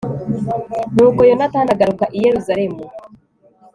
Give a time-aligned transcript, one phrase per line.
[0.95, 2.83] nuko yonatani agaruka i yeruzalemu